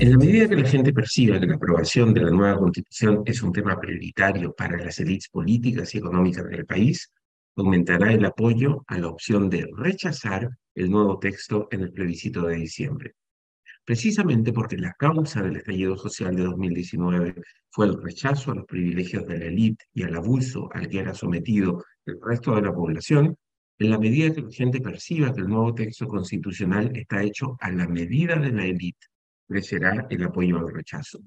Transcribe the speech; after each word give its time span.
En 0.00 0.12
la 0.12 0.16
medida 0.16 0.48
que 0.48 0.56
la 0.56 0.66
gente 0.66 0.94
perciba 0.94 1.38
que 1.38 1.46
la 1.46 1.56
aprobación 1.56 2.14
de 2.14 2.22
la 2.22 2.30
nueva 2.30 2.56
constitución 2.56 3.22
es 3.26 3.42
un 3.42 3.52
tema 3.52 3.78
prioritario 3.78 4.54
para 4.54 4.78
las 4.78 4.98
élites 4.98 5.28
políticas 5.28 5.94
y 5.94 5.98
económicas 5.98 6.48
del 6.48 6.64
país, 6.64 7.12
aumentará 7.54 8.10
el 8.10 8.24
apoyo 8.24 8.82
a 8.86 8.96
la 8.96 9.08
opción 9.08 9.50
de 9.50 9.68
rechazar 9.76 10.48
el 10.74 10.90
nuevo 10.90 11.18
texto 11.18 11.68
en 11.70 11.82
el 11.82 11.92
plebiscito 11.92 12.46
de 12.46 12.56
diciembre. 12.56 13.12
Precisamente 13.84 14.54
porque 14.54 14.78
la 14.78 14.94
causa 14.94 15.42
del 15.42 15.56
estallido 15.56 15.98
social 15.98 16.34
de 16.34 16.44
2019 16.44 17.34
fue 17.68 17.84
el 17.84 18.02
rechazo 18.02 18.52
a 18.52 18.54
los 18.54 18.64
privilegios 18.64 19.26
de 19.26 19.38
la 19.38 19.44
élite 19.44 19.84
y 19.92 20.04
al 20.04 20.16
abuso 20.16 20.70
al 20.72 20.88
que 20.88 21.00
era 21.00 21.12
sometido 21.12 21.84
el 22.06 22.18
resto 22.22 22.54
de 22.54 22.62
la 22.62 22.72
población, 22.72 23.36
en 23.78 23.90
la 23.90 23.98
medida 23.98 24.32
que 24.32 24.40
la 24.40 24.50
gente 24.50 24.80
perciba 24.80 25.34
que 25.34 25.42
el 25.42 25.48
nuevo 25.48 25.74
texto 25.74 26.08
constitucional 26.08 26.90
está 26.94 27.22
hecho 27.22 27.58
a 27.60 27.70
la 27.70 27.86
medida 27.86 28.36
de 28.36 28.50
la 28.50 28.64
élite 28.64 29.09
crecerá 29.50 30.06
el 30.08 30.22
apoyo 30.22 30.58
al 30.58 30.72
rechazo. 30.72 31.18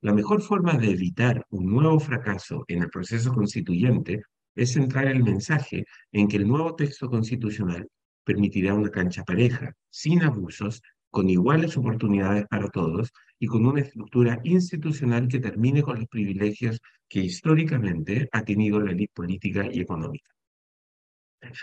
La 0.00 0.12
mejor 0.12 0.42
forma 0.42 0.74
de 0.76 0.90
evitar 0.90 1.44
un 1.50 1.66
nuevo 1.66 2.00
fracaso 2.00 2.64
en 2.66 2.82
el 2.82 2.90
proceso 2.90 3.32
constituyente 3.32 4.22
es 4.56 4.72
centrar 4.72 5.06
el 5.06 5.22
mensaje 5.22 5.84
en 6.10 6.26
que 6.26 6.38
el 6.38 6.48
nuevo 6.48 6.74
texto 6.74 7.08
constitucional 7.08 7.86
permitirá 8.24 8.74
una 8.74 8.90
cancha 8.90 9.22
pareja, 9.22 9.72
sin 9.88 10.22
abusos, 10.22 10.82
con 11.10 11.28
iguales 11.28 11.76
oportunidades 11.76 12.46
para 12.48 12.68
todos 12.68 13.12
y 13.38 13.46
con 13.46 13.64
una 13.66 13.82
estructura 13.82 14.40
institucional 14.44 15.28
que 15.28 15.38
termine 15.38 15.82
con 15.82 15.98
los 15.98 16.08
privilegios 16.08 16.80
que 17.08 17.20
históricamente 17.20 18.28
ha 18.32 18.42
tenido 18.44 18.80
la 18.80 18.92
élite 18.92 19.12
política 19.14 19.68
y 19.70 19.80
económica. 19.80 20.30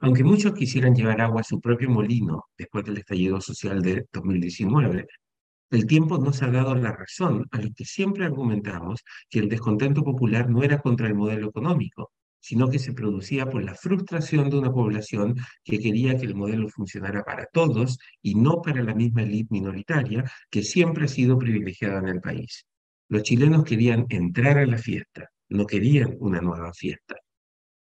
Aunque 0.00 0.22
muchos 0.24 0.52
quisieran 0.52 0.94
llevar 0.94 1.20
agua 1.20 1.40
a 1.40 1.44
su 1.44 1.60
propio 1.60 1.88
molino 1.88 2.44
después 2.58 2.84
del 2.84 2.98
estallido 2.98 3.40
social 3.40 3.80
de 3.82 4.06
2019, 4.12 5.06
el 5.72 5.86
tiempo 5.86 6.18
nos 6.18 6.42
ha 6.42 6.50
dado 6.50 6.74
la 6.74 6.92
razón 6.92 7.46
a 7.50 7.58
los 7.58 7.72
que 7.74 7.86
siempre 7.86 8.26
argumentamos 8.26 9.02
que 9.30 9.38
el 9.38 9.48
descontento 9.48 10.04
popular 10.04 10.50
no 10.50 10.62
era 10.62 10.80
contra 10.80 11.08
el 11.08 11.14
modelo 11.14 11.48
económico, 11.48 12.12
sino 12.40 12.68
que 12.68 12.78
se 12.78 12.92
producía 12.92 13.48
por 13.48 13.64
la 13.64 13.74
frustración 13.74 14.50
de 14.50 14.58
una 14.58 14.70
población 14.70 15.36
que 15.64 15.78
quería 15.78 16.18
que 16.18 16.26
el 16.26 16.34
modelo 16.34 16.68
funcionara 16.68 17.22
para 17.22 17.46
todos 17.46 17.98
y 18.20 18.34
no 18.34 18.60
para 18.60 18.82
la 18.82 18.94
misma 18.94 19.22
élite 19.22 19.48
minoritaria 19.50 20.30
que 20.50 20.62
siempre 20.62 21.06
ha 21.06 21.08
sido 21.08 21.38
privilegiada 21.38 22.00
en 22.00 22.08
el 22.08 22.20
país. 22.20 22.66
Los 23.08 23.22
chilenos 23.22 23.64
querían 23.64 24.06
entrar 24.10 24.58
a 24.58 24.66
la 24.66 24.76
fiesta, 24.76 25.30
no 25.48 25.66
querían 25.66 26.16
una 26.18 26.40
nueva 26.40 26.72
fiesta. 26.74 27.16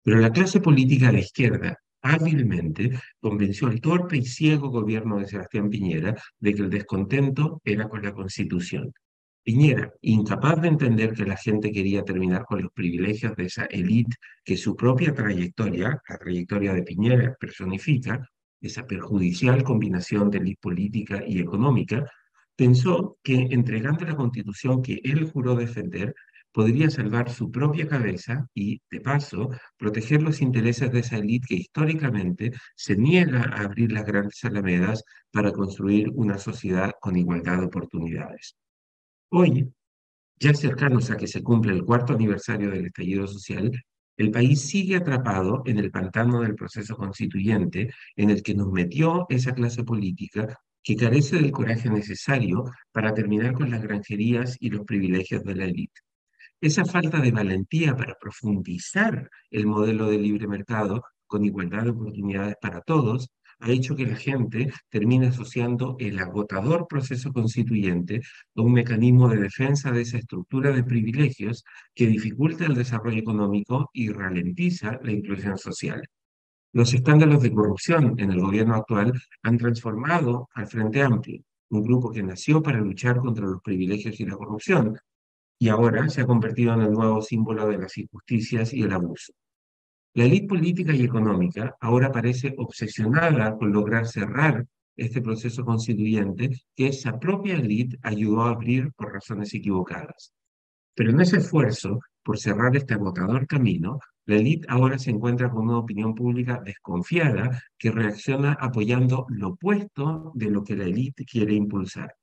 Pero 0.03 0.19
la 0.19 0.33
clase 0.33 0.61
política 0.61 1.13
de 1.13 1.21
izquierda 1.21 1.79
hábilmente 2.07 2.99
convenció 3.21 3.69
al 3.69 3.81
torpe 3.81 4.19
y 4.19 4.25
ciego 4.25 4.71
gobierno 4.71 5.19
de 5.19 5.27
Sebastián 5.27 5.69
Piñera 5.69 6.15
de 6.39 6.55
que 6.55 6.63
el 6.63 6.71
descontento 6.71 7.61
era 7.65 7.89
con 7.89 8.03
la 8.03 8.13
Constitución. 8.13 8.93
Piñera, 9.43 9.93
incapaz 10.03 10.61
de 10.61 10.69
entender 10.69 11.13
que 11.13 11.25
la 11.25 11.37
gente 11.37 11.71
quería 11.71 12.03
terminar 12.03 12.45
con 12.45 12.63
los 12.63 12.73
privilegios 12.73 13.37
de 13.37 13.45
esa 13.45 13.65
élite 13.67 14.17
que 14.45 14.57
su 14.57 14.75
propia 14.75 15.15
trayectoria, 15.15 16.01
la 16.09 16.19
trayectoria 16.19 16.73
de 16.75 16.83
Piñera, 16.83 17.37
personifica, 17.39 18.29
esa 18.61 18.87
perjudicial 18.87 19.63
combinación 19.63 20.31
de 20.31 20.39
élite 20.39 20.59
política 20.61 21.23
y 21.27 21.39
económica, 21.39 22.11
pensó 22.57 23.19
que 23.23 23.35
entregando 23.51 24.05
la 24.05 24.17
constitución 24.17 24.83
que 24.83 25.01
él 25.05 25.31
juró 25.31 25.55
defender, 25.55 26.15
podría 26.57 26.89
salvar 26.89 27.31
su 27.31 27.51
propia 27.51 27.87
cabeza 27.87 28.49
y, 28.55 28.81
de 28.91 29.03
paso, 29.03 29.51
proteger 29.77 30.23
los 30.23 30.41
intereses 30.41 30.91
de 30.91 31.01
esa 31.01 31.19
élite 31.19 31.49
que 31.49 31.55
históricamente 31.57 32.51
se 32.75 32.97
niega 32.97 33.43
a 33.43 33.65
abrir 33.65 33.93
las 33.93 34.07
grandes 34.07 34.43
alamedas 34.43 35.05
para 35.31 35.53
construir 35.53 36.09
una 36.15 36.39
sociedad 36.39 36.93
con 36.99 37.15
igualdad 37.15 37.59
de 37.59 37.67
oportunidades. 37.67 38.57
Hoy, 39.29 39.71
ya 40.41 40.55
cercanos 40.55 41.11
a 41.11 41.19
que 41.19 41.27
se 41.27 41.43
cumple 41.43 41.75
el 41.75 41.85
cuarto 41.85 42.15
aniversario 42.15 42.71
del 42.71 42.87
estallido 42.87 43.27
social, 43.27 43.71
el 44.17 44.31
país 44.31 44.63
sigue 44.63 44.97
atrapado 44.97 45.63
en 45.67 45.77
el 45.77 45.91
pantano 45.91 46.41
del 46.41 46.55
proceso 46.55 46.97
constituyente 46.97 47.91
en 48.17 48.31
el 48.31 48.43
que 48.43 48.55
nos 48.55 48.73
metió 48.73 49.27
esa 49.29 49.53
clase 49.53 49.85
política 49.85 50.59
que 50.83 50.97
carece 50.97 51.37
del 51.37 51.53
coraje 51.53 51.91
necesario 51.91 52.65
para 52.93 53.13
terminar 53.13 53.53
con 53.53 53.71
las 53.71 53.83
granjerías 53.83 54.57
y 54.59 54.71
los 54.71 54.87
privilegios 54.87 55.45
de 55.45 55.55
la 55.55 55.67
élite. 55.67 56.06
Esa 56.61 56.85
falta 56.87 57.21
de 57.21 57.33
valentía 57.33 57.95
para 57.95 58.15
profundizar 58.19 59.29
el 59.51 59.67
modelo 59.67 60.09
de 60.09 60.19
libre 60.19 60.49
mercado 60.49 61.03
con 61.27 61.45
igualdad 61.45 61.85
de 61.85 61.91
oportunidades 61.91 62.57
para 62.61 62.81
todos 62.81 63.29
ha 63.61 63.71
hecho 63.71 63.95
que 63.95 64.07
la 64.07 64.17
gente 64.17 64.73
termine 64.89 65.29
asociando 65.29 65.97
el 65.99 66.19
agotador 66.19 66.87
proceso 66.89 67.33
constituyente 67.33 68.21
a 68.55 68.63
un 68.63 68.73
mecanismo 68.73 69.29
de 69.29 69.39
defensa 69.39 69.91
de 69.91 70.03
esa 70.03 70.19
estructura 70.19 70.73
de 70.73 70.85
privilegios 70.85 71.65
que 71.95 72.07
dificulta 72.07 72.67
el 72.67 72.75
desarrollo 72.75 73.19
económico 73.19 73.91
y 73.93 74.11
ralentiza 74.11 74.99
la 75.03 75.13
inclusión 75.13 75.59
social. 75.59 76.03
Los 76.73 76.93
escándalos 76.93 77.43
de 77.43 77.53
corrupción 77.53 78.15
en 78.19 78.31
el 78.31 78.41
gobierno 78.41 78.75
actual 78.75 79.13
han 79.43 79.59
transformado 79.59 80.49
al 80.55 80.67
Frente 80.67 81.03
Amplio, 81.03 81.43
un 81.71 81.83
grupo 81.83 82.13
que 82.13 82.23
nació 82.23 82.63
para 82.63 82.81
luchar 82.81 83.19
contra 83.19 83.47
los 83.47 83.63
privilegios 83.63 84.21
y 84.21 84.27
la 84.27 84.37
corrupción, 84.37 84.99
y 85.59 85.69
ahora 85.69 86.09
se 86.09 86.21
ha 86.21 86.27
convertido 86.27 86.75
en 86.75 86.83
el 86.83 86.93
nuevo 86.93 87.23
símbolo 87.23 87.67
de 87.69 87.79
las 87.79 87.97
injusticias 87.97 88.73
y 88.73 88.83
el 88.83 88.93
abuso. 88.93 89.33
La 90.15 90.25
élite 90.25 90.49
política 90.49 90.95
y 90.95 91.03
económica 91.03 91.77
ahora 91.81 92.11
parece 92.11 92.55
obsesionada 92.57 93.57
con 93.57 93.73
lograr 93.73 94.07
cerrar 94.07 94.67
este 94.97 95.21
proceso 95.21 95.65
constituyente 95.65 96.51
que 96.75 96.89
esa 96.89 97.19
propia 97.19 97.57
élite 97.57 97.99
ayudó 98.03 98.43
a 98.43 98.51
abrir 98.51 98.93
por 98.93 99.13
razones 99.13 99.53
equivocadas. 99.55 100.33
Pero 100.95 101.11
en 101.11 101.21
ese 101.21 101.39
esfuerzo 101.39 102.01
por 102.23 102.39
cerrar 102.39 102.75
este 102.75 102.95
agotador 102.95 103.47
camino, 103.47 104.01
la 104.25 104.37
élite 104.37 104.67
ahora 104.69 104.99
se 104.99 105.11
encuentra 105.11 105.51
con 105.51 105.69
una 105.69 105.79
opinión 105.79 106.15
pública 106.15 106.61
desconfiada 106.65 107.63
que 107.79 107.93
reacciona 107.93 108.55
apoyando 108.55 109.27
lo 109.29 109.51
opuesto 109.51 110.33
de 110.35 110.51
lo 110.51 110.65
que 110.65 110.75
la 110.75 110.85
élite 110.85 111.25
quiere 111.25 111.55
impulsar. 111.55 112.15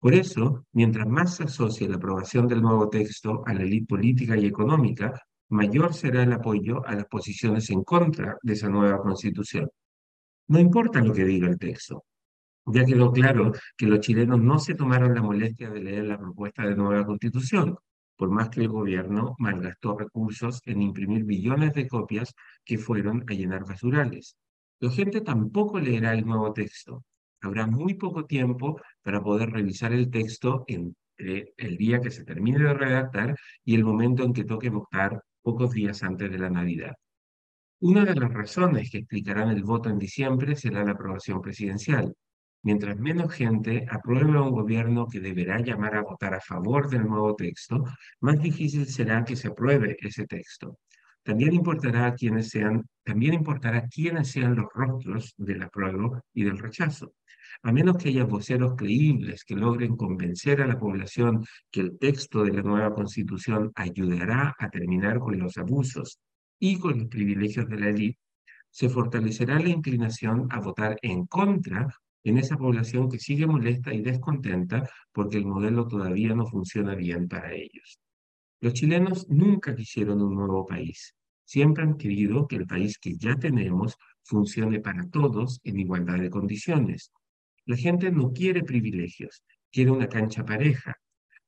Por 0.00 0.14
eso, 0.14 0.64
mientras 0.72 1.06
más 1.06 1.36
se 1.36 1.44
asocie 1.44 1.86
la 1.86 1.96
aprobación 1.96 2.48
del 2.48 2.62
nuevo 2.62 2.88
texto 2.88 3.42
a 3.46 3.52
la 3.52 3.62
élite 3.62 3.86
política 3.86 4.34
y 4.34 4.46
económica, 4.46 5.22
mayor 5.50 5.92
será 5.92 6.22
el 6.22 6.32
apoyo 6.32 6.84
a 6.86 6.94
las 6.94 7.04
posiciones 7.04 7.68
en 7.68 7.84
contra 7.84 8.38
de 8.42 8.54
esa 8.54 8.70
nueva 8.70 9.02
constitución. 9.02 9.68
No 10.48 10.58
importa 10.58 11.02
lo 11.02 11.12
que 11.12 11.24
diga 11.24 11.48
el 11.48 11.58
texto. 11.58 12.04
Ya 12.64 12.84
quedó 12.84 13.12
claro 13.12 13.52
que 13.76 13.86
los 13.86 14.00
chilenos 14.00 14.40
no 14.40 14.58
se 14.58 14.74
tomaron 14.74 15.14
la 15.14 15.22
molestia 15.22 15.68
de 15.68 15.80
leer 15.80 16.04
la 16.04 16.18
propuesta 16.18 16.66
de 16.66 16.76
nueva 16.76 17.04
constitución, 17.04 17.76
por 18.16 18.30
más 18.30 18.48
que 18.48 18.60
el 18.60 18.68
gobierno 18.68 19.34
malgastó 19.38 19.98
recursos 19.98 20.62
en 20.64 20.80
imprimir 20.80 21.24
billones 21.24 21.74
de 21.74 21.88
copias 21.88 22.34
que 22.64 22.78
fueron 22.78 23.24
a 23.28 23.34
llenar 23.34 23.66
basurales. 23.66 24.36
La 24.78 24.90
gente 24.90 25.20
tampoco 25.20 25.78
leerá 25.78 26.14
el 26.14 26.24
nuevo 26.24 26.52
texto, 26.52 27.04
habrá 27.40 27.66
muy 27.66 27.94
poco 27.94 28.24
tiempo 28.26 28.80
para 29.02 29.22
poder 29.22 29.50
revisar 29.50 29.92
el 29.92 30.10
texto 30.10 30.64
entre 30.68 31.52
el 31.56 31.76
día 31.76 32.00
que 32.00 32.10
se 32.10 32.24
termine 32.24 32.58
de 32.58 32.74
redactar 32.74 33.36
y 33.64 33.74
el 33.74 33.84
momento 33.84 34.24
en 34.24 34.32
que 34.32 34.44
toque 34.44 34.70
votar 34.70 35.22
pocos 35.42 35.72
días 35.72 36.02
antes 36.02 36.30
de 36.30 36.38
la 36.38 36.50
Navidad. 36.50 36.94
Una 37.80 38.04
de 38.04 38.14
las 38.14 38.32
razones 38.32 38.90
que 38.90 38.98
explicarán 38.98 39.48
el 39.50 39.64
voto 39.64 39.88
en 39.88 39.98
diciembre 39.98 40.54
será 40.54 40.84
la 40.84 40.92
aprobación 40.92 41.40
presidencial. 41.40 42.14
Mientras 42.62 42.98
menos 42.98 43.32
gente 43.32 43.86
apruebe 43.90 44.38
un 44.38 44.50
gobierno 44.50 45.06
que 45.06 45.20
deberá 45.20 45.60
llamar 45.60 45.96
a 45.96 46.02
votar 46.02 46.34
a 46.34 46.40
favor 46.40 46.90
del 46.90 47.06
nuevo 47.06 47.34
texto, 47.34 47.82
más 48.20 48.38
difícil 48.38 48.86
será 48.86 49.24
que 49.24 49.34
se 49.34 49.48
apruebe 49.48 49.96
ese 50.00 50.26
texto. 50.26 50.78
También 51.22 51.54
importará, 51.54 52.14
quiénes 52.14 52.50
sean, 52.50 52.86
también 53.02 53.32
importará 53.32 53.86
quiénes 53.88 54.30
sean 54.30 54.56
los 54.56 54.66
rostros 54.74 55.32
del 55.38 55.62
apruebo 55.62 56.20
y 56.34 56.44
del 56.44 56.58
rechazo. 56.58 57.14
A 57.62 57.72
menos 57.72 57.96
que 57.96 58.08
haya 58.08 58.24
voceros 58.24 58.74
creíbles 58.76 59.44
que 59.44 59.54
logren 59.54 59.96
convencer 59.96 60.62
a 60.62 60.66
la 60.66 60.78
población 60.78 61.44
que 61.70 61.80
el 61.80 61.98
texto 61.98 62.44
de 62.44 62.52
la 62.52 62.62
nueva 62.62 62.94
constitución 62.94 63.72
ayudará 63.74 64.54
a 64.58 64.70
terminar 64.70 65.18
con 65.18 65.38
los 65.38 65.56
abusos 65.58 66.18
y 66.58 66.78
con 66.78 66.98
los 66.98 67.08
privilegios 67.08 67.68
de 67.68 67.78
la 67.78 67.88
élite, 67.88 68.18
se 68.70 68.88
fortalecerá 68.88 69.58
la 69.58 69.68
inclinación 69.68 70.46
a 70.50 70.60
votar 70.60 70.96
en 71.02 71.26
contra 71.26 71.88
en 72.22 72.38
esa 72.38 72.56
población 72.56 73.10
que 73.10 73.18
sigue 73.18 73.46
molesta 73.46 73.92
y 73.92 74.02
descontenta 74.02 74.88
porque 75.12 75.38
el 75.38 75.46
modelo 75.46 75.86
todavía 75.86 76.34
no 76.34 76.46
funciona 76.46 76.94
bien 76.94 77.28
para 77.28 77.52
ellos. 77.52 77.98
Los 78.60 78.74
chilenos 78.74 79.26
nunca 79.28 79.74
quisieron 79.74 80.20
un 80.20 80.34
nuevo 80.34 80.66
país. 80.66 81.14
Siempre 81.44 81.82
han 81.82 81.96
querido 81.96 82.46
que 82.46 82.56
el 82.56 82.66
país 82.66 82.98
que 82.98 83.16
ya 83.16 83.34
tenemos 83.36 83.96
funcione 84.22 84.80
para 84.80 85.08
todos 85.08 85.60
en 85.64 85.80
igualdad 85.80 86.18
de 86.18 86.30
condiciones. 86.30 87.10
La 87.66 87.76
gente 87.76 88.10
no 88.10 88.32
quiere 88.32 88.62
privilegios, 88.62 89.42
quiere 89.70 89.90
una 89.90 90.08
cancha 90.08 90.44
pareja. 90.44 90.96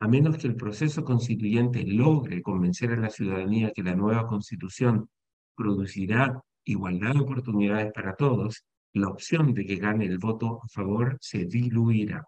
A 0.01 0.09
menos 0.09 0.37
que 0.37 0.49
el 0.49 0.57
proceso 0.57 1.05
constituyente 1.05 1.85
logre 1.85 2.43
convencer 2.43 2.93
a 2.93 2.97
la 2.97 3.11
ciudadanía 3.11 3.73
que 3.75 3.83
la 3.83 3.95
nueva 3.95 4.27
constitución 4.27 5.09
producirá 5.55 6.41
igualdad 6.65 7.15
de 7.15 7.21
oportunidades 7.21 7.93
para 7.93 8.15
todos, 8.15 8.65
la 8.95 9.09
opción 9.09 9.55
de 9.55 9.65
que 9.65 9.77
gane 9.77 10.05
el 10.07 10.19
voto 10.19 10.61
a 10.63 10.69
favor 10.69 11.17
se 11.21 11.47
diluirá. 11.47 12.25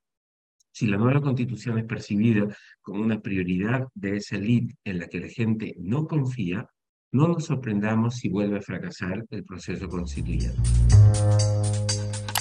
Si 0.73 0.87
la 0.87 0.97
nueva 0.97 1.21
constitución 1.21 1.79
es 1.79 1.85
percibida 1.85 2.47
como 2.81 3.03
una 3.03 3.21
prioridad 3.21 3.87
de 3.95 4.17
esa 4.17 4.37
élite 4.37 4.75
en 4.85 4.99
la 4.99 5.07
que 5.07 5.21
la 5.21 5.29
gente 5.29 5.75
no 5.79 6.07
confía, 6.07 6.69
no 7.13 7.29
nos 7.29 7.45
sorprendamos 7.45 8.17
si 8.17 8.29
vuelve 8.29 8.59
a 8.59 8.63
fracasar 8.63 9.25
el 9.31 9.45
proceso 9.45 9.89
constituyente. 9.89 10.61